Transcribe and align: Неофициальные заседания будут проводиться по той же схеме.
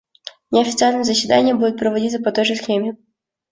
Неофициальные 0.49 1.03
заседания 1.03 1.53
будут 1.53 1.77
проводиться 1.77 2.17
по 2.17 2.31
той 2.31 2.43
же 2.45 2.55
схеме. 2.55 2.97